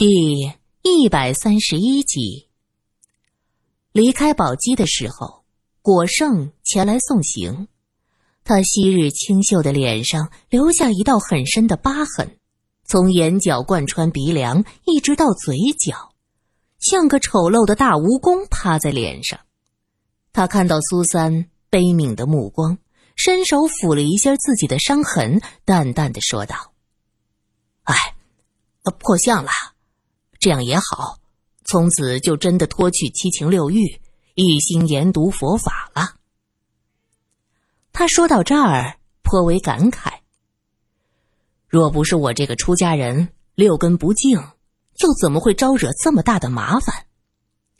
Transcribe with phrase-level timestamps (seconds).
[0.00, 2.48] 第一百三十一集。
[3.92, 5.44] 离开宝鸡的时候，
[5.82, 7.68] 果胜前来送行。
[8.42, 12.38] 他昔日清秀的脸上留下一道很深的疤痕，
[12.82, 16.14] 从眼角贯穿鼻梁，一直到嘴角，
[16.78, 19.38] 像个丑陋的大蜈蚣趴在脸上。
[20.32, 22.78] 他看到苏三悲悯的目光，
[23.16, 26.72] 伸手抚了一下自己的伤痕，淡淡的说道
[27.84, 27.94] ：“哎，
[28.98, 29.50] 破相了。”
[30.40, 31.18] 这样也好，
[31.66, 34.00] 从此就真的脱去七情六欲，
[34.36, 36.16] 一心研读佛法了。
[37.92, 40.20] 他说到这儿，颇为感慨。
[41.68, 47.04] 若不是我这个出家人六根不净，又怎么会招惹这么大的麻烦？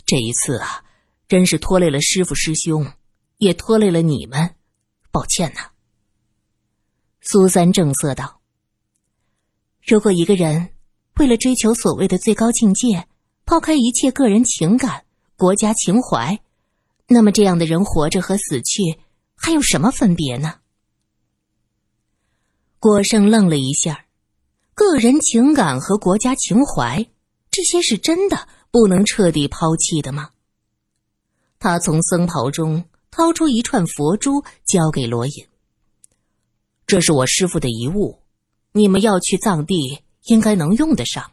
[0.04, 0.84] 这一次啊，
[1.28, 2.92] 真是拖累了师傅师兄，
[3.38, 4.54] 也拖累了你们，
[5.10, 5.70] 抱歉呐。
[7.22, 8.42] 苏三正色道
[9.82, 10.69] ：“如果一个人……”
[11.20, 13.06] 为了追求所谓的最高境界，
[13.44, 15.04] 抛开一切个人情感、
[15.36, 16.40] 国家情怀，
[17.08, 18.98] 那么这样的人活着和死去
[19.34, 20.54] 还有什么分别呢？
[22.78, 24.06] 郭胜愣了一下，
[24.72, 27.06] 个人情感和国家情怀，
[27.50, 30.30] 这些是真的不能彻底抛弃的吗？
[31.58, 35.46] 他从僧袍中掏出一串佛珠，交给罗隐
[36.88, 38.20] ：“这是我师傅的遗物，
[38.72, 41.32] 你们要去藏地。”应该能用得上，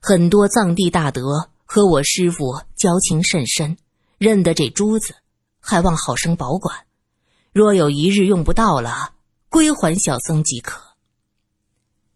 [0.00, 3.76] 很多藏地大德和我师傅交情甚深，
[4.18, 5.16] 认得这珠子，
[5.58, 6.86] 还望好生保管。
[7.52, 9.14] 若有一日用不到了，
[9.48, 10.80] 归还小僧即可。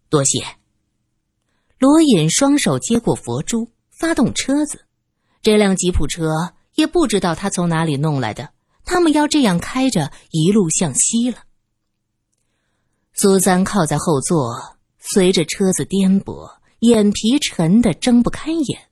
[0.09, 0.39] 多谢。
[1.81, 4.85] 罗隐双手接过佛珠，发动车子。
[5.43, 8.51] 这辆吉普车也不知道他从哪里弄来的，
[8.85, 11.39] 他们要这样开着，一路向西了。
[13.15, 14.77] 苏三靠在后座。
[15.01, 18.89] 随着车子颠簸，眼皮沉得睁不开眼，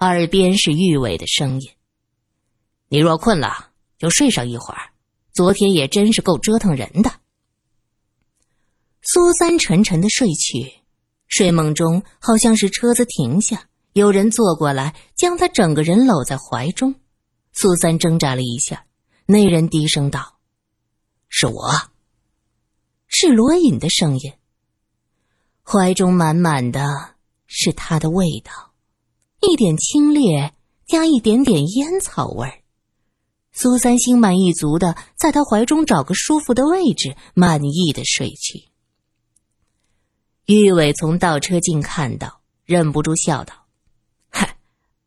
[0.00, 1.70] 耳边是玉伟的声音
[2.88, 4.90] ：“你若困了，就睡上一会儿。
[5.32, 7.10] 昨天也真是够折腾人的。”
[9.02, 10.72] 苏三沉沉的睡去，
[11.26, 16.94] 睡梦中好像是车子停下，有人坐过来将他整个人搂在怀中。
[17.52, 18.84] 苏三挣扎了一下，
[19.24, 20.38] 那人低声道
[21.28, 21.90] ：“是我。”
[23.08, 24.32] 是罗隐的声音。
[25.68, 26.86] 怀中满满的
[27.48, 28.52] 是他的味道，
[29.40, 30.52] 一点清冽
[30.86, 32.62] 加一点点烟草味儿。
[33.50, 38.68] 苏三心满意足的在他怀中找个舒服的位置，满意的睡去。
[40.44, 43.66] 玉伟从倒车镜看到，忍不住笑道
[44.30, 44.58] ：“嗨，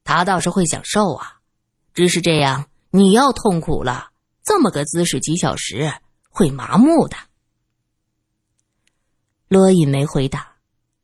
[0.03, 1.39] 他倒是会享受啊，
[1.93, 4.09] 只是这样你要痛苦了，
[4.43, 5.93] 这么个姿势几小时
[6.29, 7.15] 会麻木的。”
[9.49, 10.47] 罗隐没回答。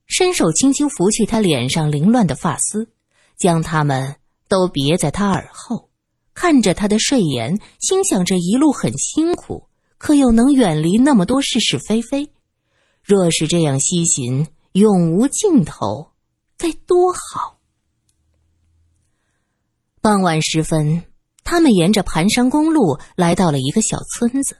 [0.07, 2.87] 伸手轻轻拂去他脸上凌乱的发丝，
[3.37, 4.15] 将它们
[4.47, 5.89] 都别在他耳后，
[6.35, 9.67] 看着他的睡颜，心想这一路很辛苦，
[9.97, 12.31] 可又能远离那么多是是非非。
[13.03, 16.11] 若是这样西行，永无尽头，
[16.55, 17.57] 该多好！
[20.01, 21.03] 傍晚时分，
[21.43, 24.57] 他们沿着盘山公路来到了一个小村子。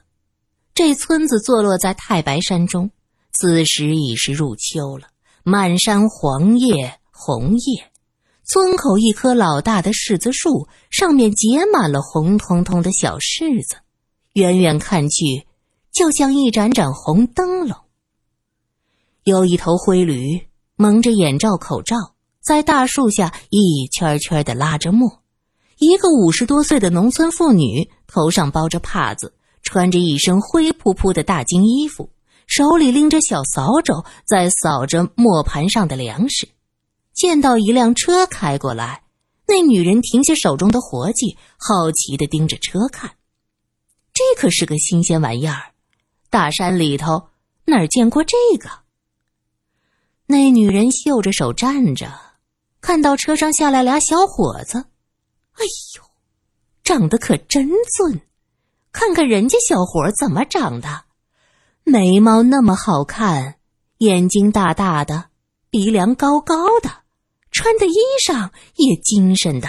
[0.74, 2.90] 这村子坐落在太白山中，
[3.38, 5.08] 此时已是入秋了。
[5.44, 7.92] 满山黄叶红叶，
[8.44, 13.76] 村口一棵老大的柿子树上面结满了红彤彤的小柿子，
[14.32, 15.46] 远远看去，
[15.92, 17.76] 就像一盏盏红灯笼。
[19.24, 20.40] 有一头灰驴
[20.76, 25.20] 蒙着眼罩口罩，在大树下一圈圈的拉着磨；
[25.78, 32.08] 一个五十多岁的农村妇女头上包着帕子，穿着一身灰扑扑的大金衣服。
[32.46, 36.48] 手里拎着小扫帚，在扫着磨盘上的粮食。
[37.12, 39.02] 见到一辆车开过来，
[39.46, 43.10] 那女人停下手中的活计，好奇的盯着车看。
[44.12, 45.72] 这可是个新鲜玩意儿，
[46.30, 47.28] 大山里头
[47.64, 48.70] 哪儿见过这个？
[50.26, 52.12] 那女人绣着手站着，
[52.80, 54.78] 看到车上下来俩小伙子，
[55.52, 55.64] 哎
[55.96, 56.02] 呦，
[56.84, 58.20] 长得可真俊！
[58.92, 61.05] 看看人家小伙怎么长的。
[61.88, 63.60] 眉毛那么好看，
[63.98, 65.26] 眼睛大大的，
[65.70, 66.90] 鼻梁高高的，
[67.52, 67.94] 穿的衣
[68.26, 69.68] 裳也精神的。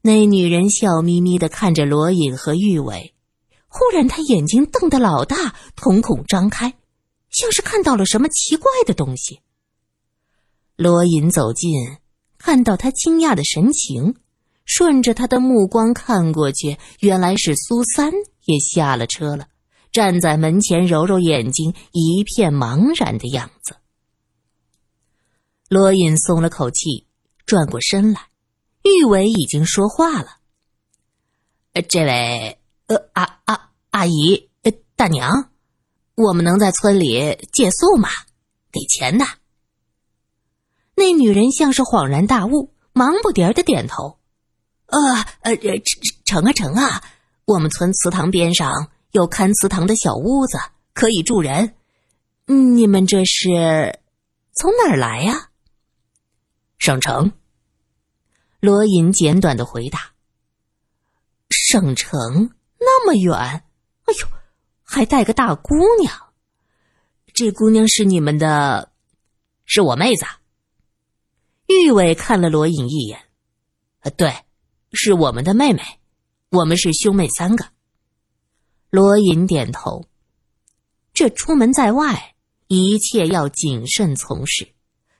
[0.00, 3.12] 那女人笑眯眯的看着罗隐和玉伟，
[3.68, 6.72] 忽然她眼睛瞪得老大，瞳孔张开，
[7.28, 9.40] 像是看到了什么奇怪的东西。
[10.76, 11.98] 罗隐走近，
[12.38, 14.14] 看到他惊讶的神情，
[14.64, 18.10] 顺着他的目光看过去，原来是苏三
[18.46, 19.48] 也下了车了。
[19.92, 23.76] 站在门前揉揉眼睛，一片茫然的样子。
[25.68, 27.06] 罗隐松了口气，
[27.44, 28.28] 转过身来，
[28.84, 30.36] 玉伟已经说话了：“，
[31.88, 35.50] 这位，呃，阿阿阿姨，呃，大娘，
[36.14, 38.08] 我们能在村里借宿吗？
[38.70, 39.24] 给钱的。”
[40.94, 44.18] 那女人像是恍然大悟，忙不迭的点头
[44.86, 44.98] ：“呃
[45.40, 45.56] 呃，
[46.24, 47.02] 成啊成啊，
[47.44, 50.58] 我们村祠堂边上有看祠堂的小屋子，
[50.92, 51.74] 可以住人。
[52.44, 53.98] 你们这是
[54.52, 55.50] 从哪儿来呀？”
[56.76, 57.32] 省城。
[58.60, 60.12] 罗隐简短的回答
[61.48, 64.28] ：“省城那么远，哎呦，
[64.82, 66.12] 还带个大姑娘。
[67.32, 68.92] 这姑娘是你们的，
[69.64, 70.26] 是我妹子。”
[71.68, 73.18] 玉伟看了罗隐一眼
[74.16, 74.34] ：“对，
[74.92, 75.82] 是我们的妹妹，
[76.50, 77.66] 我们是兄妹三个。”
[78.96, 80.06] 罗隐点头
[81.12, 82.34] ：“这出门在外，
[82.66, 84.68] 一切要谨慎从事。”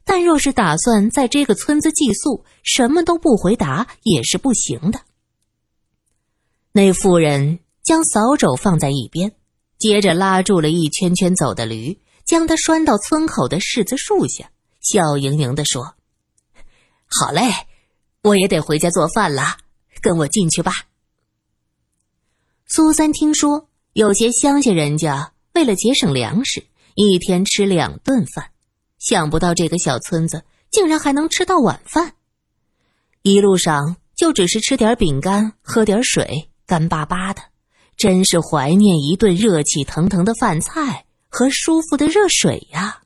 [0.03, 5.03] 但若是打算在这个村子寄宿，什么都不回答也是不行的。
[6.73, 9.31] 那妇人将扫帚放在一边，
[9.79, 14.51] 接着拉住了一圈圈走的驴，将它拴到村口的柿子树下，
[14.81, 15.97] 笑盈盈地说
[17.21, 17.43] ：“好嘞，
[18.23, 19.59] 我也得回家做饭了，
[20.01, 20.73] 跟我进去吧。”
[22.69, 26.67] 苏三听说有些乡下人家为了节省粮食，
[26.97, 28.51] 一天吃两顿饭。
[28.99, 32.15] 想不到这个小村子竟然还能吃到晚饭。
[33.23, 37.41] 一路上就只是吃点饼干，喝点水，干巴巴的，
[37.97, 43.03] 真是怀念一顿热气腾腾的饭菜和舒服的热水呀。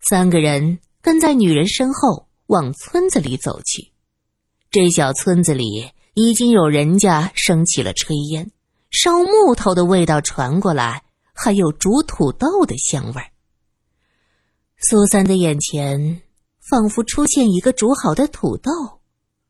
[0.00, 3.92] 三个人跟在女人身后往村子里走去。
[4.72, 8.50] 这小村子里已经有人家升起了炊烟，
[8.90, 11.02] 烧木头的味道传过来，
[11.34, 13.28] 还有煮土豆的香味儿。
[14.78, 16.22] 苏三的眼前
[16.58, 18.70] 仿佛出现一个煮好的土豆，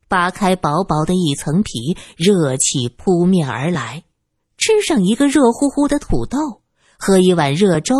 [0.08, 4.02] 扒开薄薄的一层皮，热气扑面而来。
[4.58, 6.62] 吃上一个热乎乎的土豆，
[6.98, 7.94] 喝一碗热粥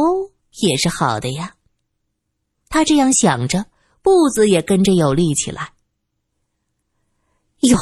[0.61, 1.55] 也是好的呀。
[2.69, 3.67] 他这样想着，
[4.03, 5.71] 步子也跟着有力起来。
[7.61, 7.79] 哟，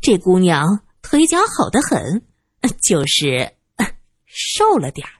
[0.00, 2.22] 这姑娘腿脚好得很，
[2.82, 3.54] 就是
[4.24, 5.12] 瘦了点儿。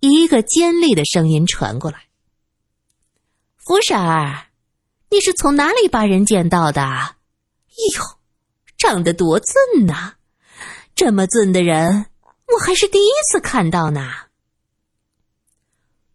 [0.00, 2.06] 一个尖利的声音传过来
[3.56, 4.48] ：“福婶儿，
[5.10, 6.82] 你是从哪里把人捡到的？
[6.82, 7.16] 哎
[7.96, 8.18] 呦，
[8.76, 10.14] 长得多俊呐！
[10.94, 12.06] 这么俊的人，
[12.54, 14.10] 我还是第一次看到呢。”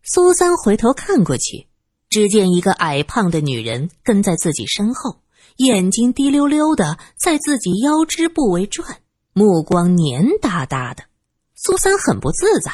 [0.04, 1.68] 苏三回头看过去，
[2.10, 5.22] 只见一个矮胖的女人跟在自己身后，
[5.58, 9.02] 眼睛滴溜溜的在自己腰肢部位转，
[9.34, 11.04] 目光黏哒哒的。
[11.56, 12.72] 苏三很不自在。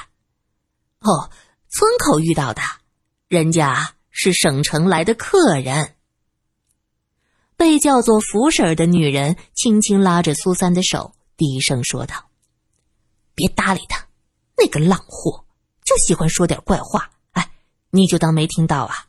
[1.00, 1.30] 哦，
[1.70, 2.62] 村口遇到的，
[3.30, 5.96] 人家是省城来的客人。
[7.56, 12.30] 被叫做福婶儿的女人轻轻拉着苏三的手，低声说道
[13.34, 14.06] ：“别搭理他，
[14.58, 15.46] 那个浪货
[15.86, 17.12] 就喜欢说点怪话。
[17.32, 17.52] 哎，
[17.92, 19.08] 你就当没听到啊。”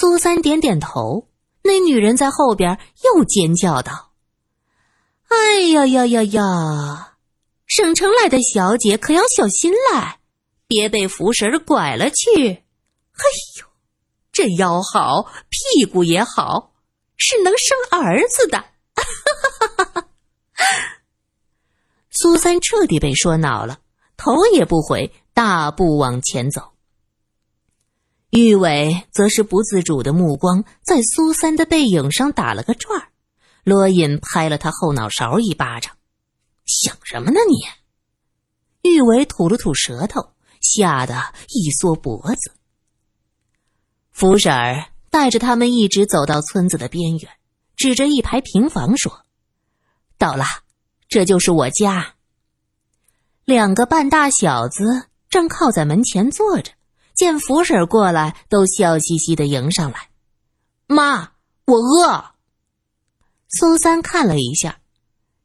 [0.00, 1.28] 苏三点点头。
[1.64, 4.12] 那女人在后边又尖叫道
[5.28, 7.16] ：“哎呀呀呀呀！
[7.66, 10.20] 省城来的小姐可要小心来。”
[10.68, 12.48] 别被福婶儿拐了去！
[12.48, 13.24] 哎
[13.60, 13.66] 呦，
[14.32, 16.72] 这腰好，屁股也好，
[17.16, 18.64] 是能生儿子的。
[22.10, 23.78] 苏三彻底被说恼了，
[24.16, 26.73] 头也不回，大步往前走。
[28.36, 33.08] 玉伟则是不自主的目光在苏三的背影上打了个转儿。
[33.62, 35.94] 罗隐拍了他后脑勺一巴掌
[36.66, 37.64] ：“想什么呢你？”
[38.90, 40.34] 玉伟吐了吐舌头。
[40.66, 42.52] 吓得一缩脖子。
[44.10, 47.30] 福婶儿带着他们一直走到村子的边缘，
[47.76, 49.26] 指着一排平房说
[50.16, 50.46] ：“到了，
[51.06, 52.14] 这就是我家。”
[53.44, 56.72] 两个半大小子正靠在门前坐着，
[57.14, 60.08] 见福婶过来，都笑嘻嘻的迎上来
[60.86, 61.32] ：“妈，
[61.64, 62.24] 我饿。”
[63.48, 64.78] 苏三看了一下，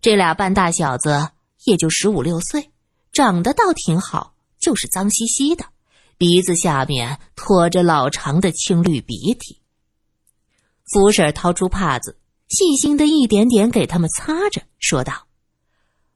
[0.02, 1.30] 这俩半大小子
[1.66, 2.72] 也就十五六岁，
[3.12, 4.34] 长得倒挺好。
[4.60, 5.64] 就是脏兮兮的，
[6.18, 9.62] 鼻子下面拖着老长的青绿鼻涕。
[10.92, 12.18] 福婶掏出帕子，
[12.50, 15.28] 细心的一点点给他们擦着，说道：“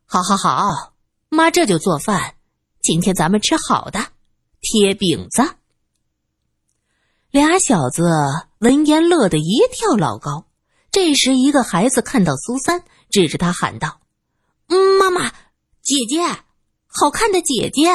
[0.05, 0.93] 好好好，
[1.29, 2.35] 妈这就做饭。
[2.81, 4.07] 今天咱们吃好的，
[4.63, 5.43] 贴饼子。”
[7.29, 8.09] 俩小子
[8.57, 10.47] 闻言乐得一跳老高。
[10.91, 13.99] 这时，一个孩子看到苏三，指着他喊道
[14.99, 15.31] ：“妈妈，
[15.81, 16.21] 姐姐，
[16.85, 17.89] 好看的姐姐！”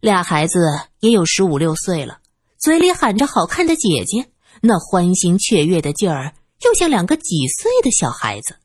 [0.00, 0.58] 俩孩子
[0.98, 2.18] 也有十五六岁了，
[2.58, 8.56] 嘴里喊着好看的姐姐，那欢欣雀跃的劲儿，又像两个几岁的小孩子。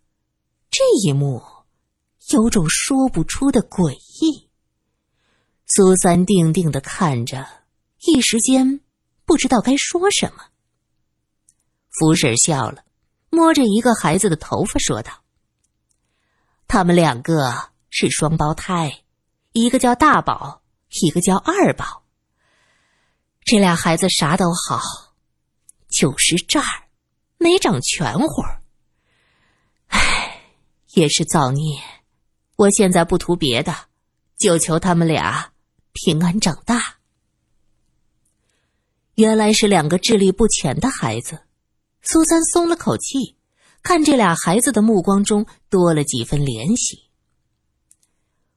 [0.72, 1.44] 这一幕，
[2.32, 3.92] 有种说不出的诡
[4.22, 4.50] 异。
[5.74, 7.48] 苏三定定的看着，
[8.02, 8.82] 一时间
[9.24, 10.44] 不知道该说什么。
[11.92, 12.84] 福婶笑了，
[13.30, 15.24] 摸着一个孩子的头发说道
[16.68, 19.04] ：“他们两个是双胞胎，
[19.54, 20.62] 一个叫大宝，
[21.02, 22.04] 一个叫二宝。
[23.46, 24.82] 这俩孩子啥都好，
[25.88, 26.66] 就是这儿
[27.38, 28.44] 没长全乎。
[29.88, 30.42] 唉，
[30.90, 31.82] 也是造孽。
[32.58, 33.74] 我现在不图别的，
[34.38, 35.54] 就求他们俩
[35.94, 36.98] 平安长大。
[39.16, 41.44] 原来是两个智力不全的孩子。”
[42.04, 43.38] 苏三松了口气，
[43.84, 47.12] 看这俩孩子的目光中多了几分怜惜。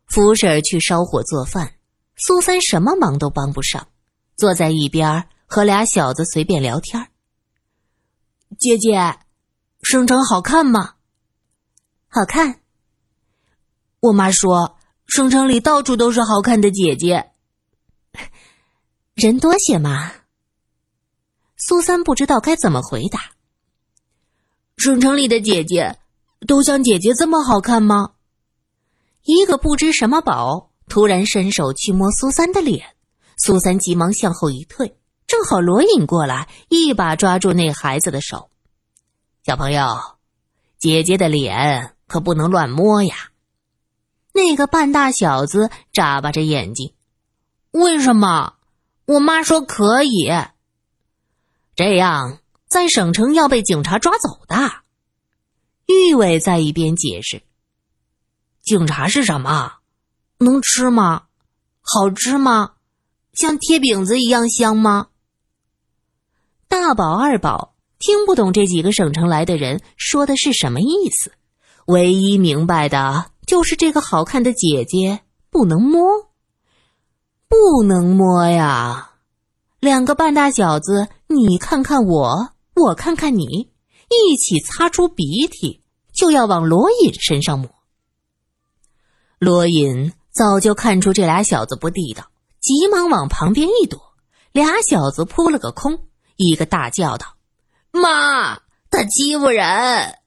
[0.07, 1.75] 福婶去烧火做饭，
[2.17, 3.88] 苏三什么忙都帮不上，
[4.35, 7.11] 坐在一边和俩小子随便聊天。
[8.59, 9.19] 姐姐，
[9.83, 10.95] 省城好看吗？
[12.09, 12.61] 好看。
[14.00, 14.79] 我妈说，
[15.14, 17.30] 省城里到处都是好看的姐姐。
[19.14, 20.11] 人多些嘛？
[21.56, 23.21] 苏三不知道该怎么回答。
[24.76, 26.00] 省城里的姐姐
[26.49, 28.14] 都像姐姐这么好看吗？
[29.23, 32.97] 一个不知什么宝突然伸手去摸苏三的脸，
[33.37, 34.97] 苏三急忙向后一退，
[35.28, 38.50] 正好罗隐过来，一把抓住那孩子的手。
[39.47, 39.97] 小朋友，
[40.76, 43.14] 姐姐的脸可不能乱摸呀！
[44.35, 46.93] 那个半大小子眨巴着眼睛，
[47.71, 48.57] 为什么？
[49.07, 50.31] 我妈说可以。
[51.75, 52.41] 这样。
[52.67, 54.57] 在省城要被警察抓走的，
[55.87, 57.45] 玉伟在一边解释
[58.64, 59.75] ：“警察是什么？
[60.38, 61.26] 能吃吗？
[61.81, 62.73] 好吃吗？
[63.33, 65.07] 像贴饼子一样香吗？”
[66.67, 71.31] 大宝、二宝听不懂这几个省城来的人说的是什么意思，
[71.87, 75.21] 唯一明白的就是这个好看的姐姐
[75.51, 76.31] 不能摸，
[77.49, 79.13] 不能摸呀！
[79.81, 82.51] 两个半大小子，你看看我。
[82.75, 83.71] 我看看你，
[84.11, 85.83] 一起擦出鼻涕，
[86.13, 87.71] 就要往罗隐身上抹。
[89.39, 92.27] 罗隐早就看出这俩小子不地道，
[92.61, 94.01] 急忙往旁边一躲，
[94.51, 96.07] 俩小子扑了个空。
[96.37, 97.37] 一个大叫道
[97.93, 98.57] ：“妈，
[98.91, 100.19] 他欺负人！”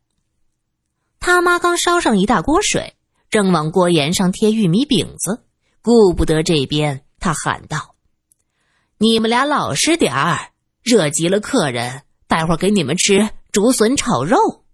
[1.20, 2.96] 他妈刚烧上一大锅水，
[3.30, 5.44] 正往锅沿上贴玉米饼子，
[5.82, 7.96] 顾不得这边，他喊道
[9.00, 10.52] ：“你们俩老实点儿，
[10.84, 14.66] 惹急了客人。”待会儿给你们吃竹笋炒肉。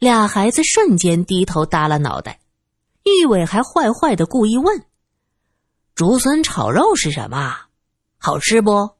[0.00, 2.40] 俩孩子瞬间低头耷拉脑袋，
[3.04, 4.84] 玉伟还坏坏的故意问
[5.94, 7.56] ：“竹笋炒肉是什么？
[8.18, 8.90] 好吃不？”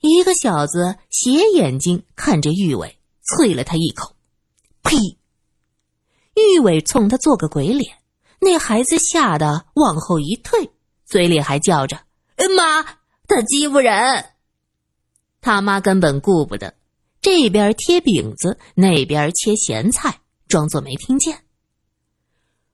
[0.00, 4.16] 一个小子斜眼睛看着玉伟，啐了他一口
[4.82, 4.96] ：“呸！”
[6.38, 7.98] 玉伟冲他做个鬼脸，
[8.40, 10.70] 那孩子吓得往后一退，
[11.04, 12.00] 嘴里还叫着
[12.56, 12.82] ：“妈，
[13.26, 14.24] 他欺负人。”
[15.40, 16.74] 他妈根本顾不得，
[17.20, 21.44] 这边贴饼子，那边切咸菜，装作没听见。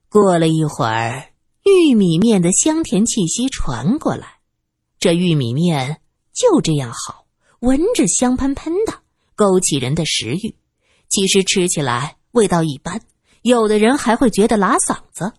[0.09, 1.33] 过了一会儿，
[1.65, 4.39] 玉米面的香甜气息传过来，
[4.99, 6.01] 这玉米面
[6.33, 7.27] 就这样好，
[7.61, 8.95] 闻着香喷喷的，
[9.35, 10.57] 勾起人的食欲。
[11.09, 13.01] 其实吃起来味道一般，
[13.45, 15.31] 有的人还会觉得拉嗓子。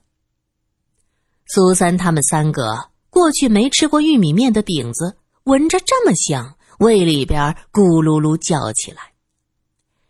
[1.47, 6.55] 苏三他们三个过去没吃过玉米面的饼子，闻着这么香。
[6.77, 9.13] 胃里边咕噜噜叫起来，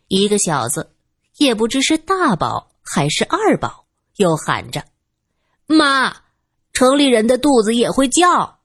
[0.08, 0.90] 一个小子
[1.36, 3.86] 也不知是大宝还是二宝，
[4.16, 4.84] 又喊着
[5.66, 6.16] ：“妈，
[6.72, 8.58] 城里人的肚子也会叫。”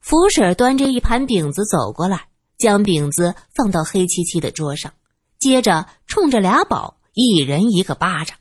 [0.00, 4.90] 福婶端着一盘饼子走过来，将饼子放到黑漆漆的桌上，
[5.38, 8.38] 接着冲着俩宝一人一个巴掌，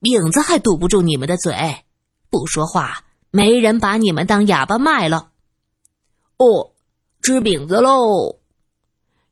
[0.00, 1.84] 饼子还堵不住你们的嘴，
[2.30, 5.30] 不说话，没人把你们当哑巴卖了。
[6.38, 6.72] 哦。
[7.20, 8.38] 吃饼子喽！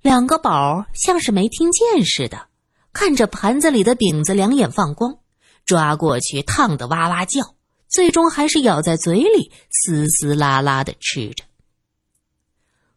[0.02, 2.48] 两个宝像是没听见似的，
[2.92, 5.20] 看着盘子里的饼子，两眼放光，
[5.64, 7.54] 抓过去烫得哇哇叫，
[7.88, 11.44] 最终还是咬在嘴里嘶嘶啦啦的吃着。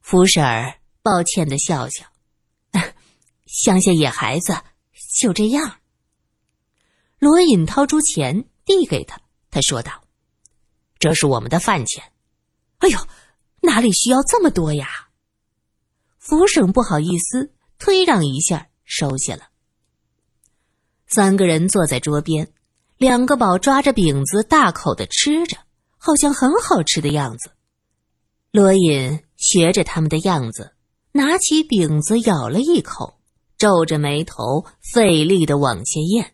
[0.02, 2.06] 福婶儿抱歉的笑笑，
[3.46, 4.58] 乡下野孩子
[5.10, 5.80] 就这样。
[7.18, 9.20] 罗隐掏出钱递给他，
[9.52, 10.04] 他说道
[11.00, 12.04] ：“这是我们的饭钱。”
[12.80, 12.98] 哎呦！
[13.62, 14.88] 哪里需要这么多呀？
[16.18, 19.50] 福省不好意思推让一下，收下了。
[21.08, 22.54] 三个人坐在桌边，
[22.96, 25.58] 两个宝抓着饼子大口的吃着，
[25.98, 27.52] 好像很好吃的样子。
[28.52, 30.74] 罗隐学着他们的样子，
[31.12, 33.19] 拿起饼子咬了一口，
[33.60, 36.34] 皱着眉头费力的往下咽。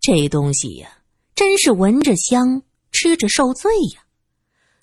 [0.00, 0.98] 这东西呀，
[1.34, 4.02] 真是闻着香，吃着受罪呀！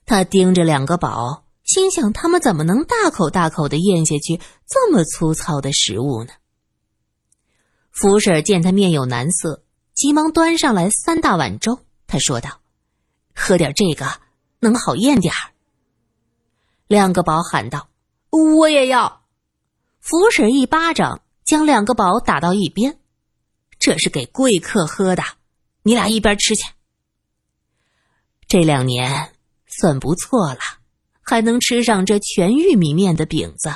[0.06, 6.34] 他盯着两个宝，心想：他们怎么能大口大口的咽下去这么粗糙的食物呢？
[7.92, 11.80] 福婶见他面有难色，急忙端上来三大碗粥。
[12.08, 12.62] 他说道
[13.36, 14.20] ：“喝点这个，
[14.60, 15.54] 能好咽点儿。”
[16.88, 17.90] 两个宝喊道
[18.58, 19.22] ：“我也要！”
[20.02, 23.00] 福婶一巴掌将两个宝打到一边
[23.80, 25.24] ：“这是给贵客喝的，
[25.82, 26.64] 你俩一边吃去。”
[28.48, 29.34] 这两年
[29.66, 30.60] 算不错了，
[31.22, 33.74] 还能吃上这全玉米面的饼子。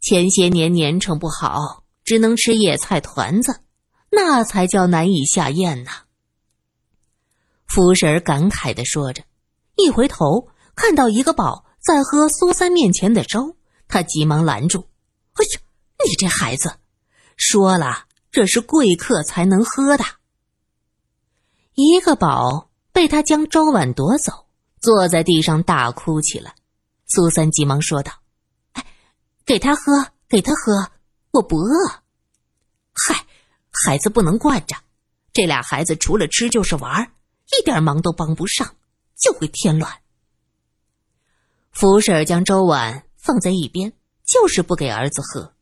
[0.00, 3.62] 前些年年成不好，只能吃野菜团子，
[4.08, 5.90] 那才叫难以下咽呢。
[7.66, 9.24] 福婶感慨的说着，
[9.74, 11.64] 一回头看到一个宝。
[11.80, 13.56] 在喝苏三面前的粥，
[13.88, 14.88] 他急忙拦住
[15.34, 15.60] ：“哎呀，
[16.04, 16.76] 你这孩子，
[17.36, 20.04] 说了这是贵客才能喝的。”
[21.74, 24.46] 一个宝被他将粥碗夺走，
[24.80, 26.54] 坐在地上大哭起来。
[27.06, 28.12] 苏三急忙说道
[28.72, 28.86] ：“哎，
[29.44, 30.90] 给他喝，给他喝，
[31.32, 31.88] 我不饿。”
[32.92, 33.26] 嗨，
[33.70, 34.76] 孩子不能惯着，
[35.32, 37.12] 这俩孩子除了吃就是玩，
[37.58, 38.74] 一点忙都帮不上，
[39.14, 40.00] 就会添乱。
[41.72, 43.92] 福婶将粥碗放在一边，
[44.24, 45.52] 就是不给儿子喝。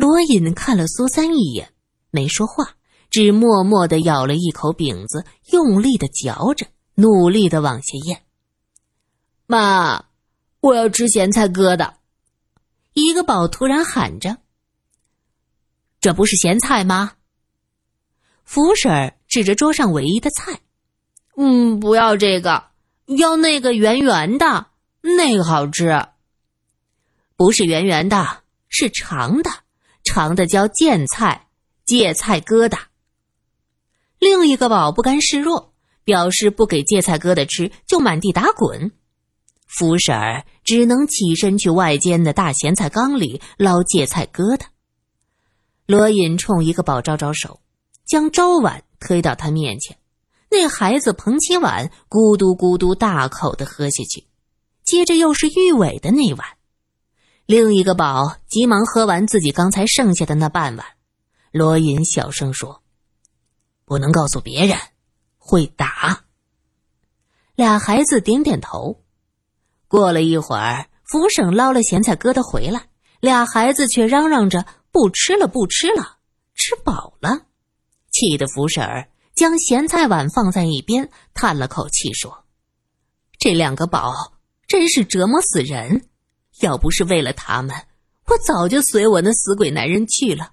[0.00, 1.74] 罗隐看了苏三一眼，
[2.10, 2.70] 没说话，
[3.10, 8.22] 只默默的咬了一口饼子，用力的嚼着，努力的往下咽。
[9.46, 10.06] 妈，
[10.60, 11.96] 我要吃咸菜疙瘩！
[12.94, 14.38] 一个宝突然喊着
[16.00, 17.12] ：“这不是咸菜吗？”
[18.42, 20.60] 福婶指着桌上唯一的菜
[21.36, 22.70] ：“嗯，不要这个，
[23.18, 24.68] 要那个圆圆的。”
[25.18, 26.06] 那个好吃，
[27.36, 29.50] 不是圆圆的，是长的，
[30.12, 31.46] 长的叫芥菜，
[31.86, 32.80] 芥菜疙瘩。
[34.18, 38.90] 另一个宝不甘示弱，表示不给芥菜疙瘩吃，就满地打滚。
[39.68, 44.62] 福婶儿只能起身去外间的大咸菜缸里捞芥菜疙瘩。
[45.86, 47.60] 罗隐冲一个宝招招手，
[48.04, 49.96] 将粥碗推到他面前，
[50.50, 54.26] 那孩子捧起碗，咕嘟咕嘟大口的喝下去。
[54.82, 56.48] 接着又是玉伟的那碗，
[57.50, 60.86] 另一个宝急忙喝完自己刚才剩下的那半碗。
[61.50, 62.80] 罗隐小声说
[63.84, 64.78] ：“不能告诉别人，
[65.36, 66.26] 会打。”
[67.56, 69.02] 俩孩子点点头。
[69.88, 72.86] 过了一会儿，福婶捞了咸菜疙瘩回来，
[73.18, 76.18] 俩孩子却嚷嚷着不吃了，不吃了，
[76.54, 77.46] 吃饱了。
[78.12, 82.44] 气得福婶儿将咸菜碗放在一边，叹了口气说
[83.40, 84.34] ：“这两个宝。”
[84.70, 86.09] 真是折磨死人！
[86.60, 87.74] 要不是为了他们，
[88.26, 90.52] 我早就随我那死鬼男人去了。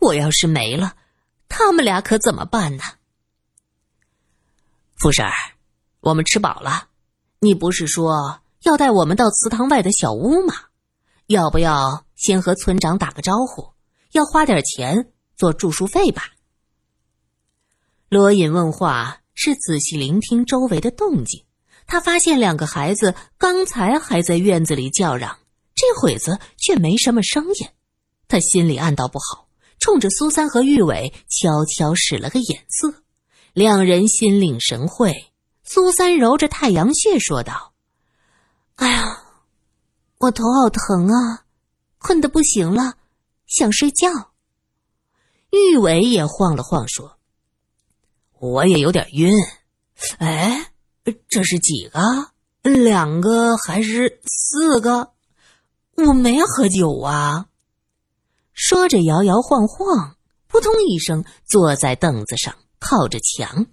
[0.00, 0.96] 我要是没了，
[1.48, 2.82] 他们俩可怎么办呢？
[4.96, 5.32] 福婶儿，
[6.00, 6.88] 我们吃饱了。
[7.40, 10.54] 你不是说要带我们到祠堂外的小屋吗？
[11.26, 13.72] 要不要先和村长打个招呼？
[14.12, 16.24] 要花点钱做住宿费吧？
[18.08, 21.43] 罗隐问话是仔细聆听周围的动静。
[21.86, 25.38] 他发现两个孩子刚才还在院子里叫嚷，
[25.74, 27.68] 这会子却没什么声音。
[28.26, 33.02] 他心里暗道不好，冲着苏三和玉伟悄悄使了个眼色。
[33.52, 35.32] 两人心领神会。
[35.62, 37.72] 苏三揉着太阳穴说道
[38.76, 39.22] ：“哎呀，
[40.18, 41.44] 我头好疼啊，
[41.98, 42.94] 困得不行了，
[43.46, 44.32] 想睡觉。”
[45.50, 47.18] 玉伟也晃了晃说
[48.40, 49.32] ：“我也有点晕。”
[50.18, 50.72] 哎。
[51.28, 52.00] 这是几个？
[52.62, 55.12] 两个还是四个？
[55.96, 57.46] 我没喝酒啊！
[58.52, 63.66] 说着摇摇晃晃，扑通一声坐在凳子上，靠着墙。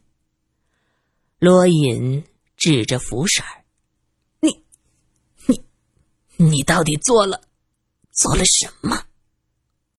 [1.39, 2.24] 罗隐
[2.58, 3.46] 指着福婶
[4.41, 4.63] ：“你，
[5.48, 5.63] 你，
[6.36, 7.41] 你到底做了，
[8.12, 9.06] 做了什么？”